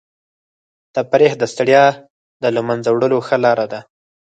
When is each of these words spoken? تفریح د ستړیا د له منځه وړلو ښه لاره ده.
تفریح 0.95 1.33
د 1.37 1.43
ستړیا 1.53 1.83
د 2.41 2.43
له 2.55 2.61
منځه 2.67 2.89
وړلو 2.91 3.19
ښه 3.27 3.37
لاره 3.45 3.65
ده. 3.71 3.79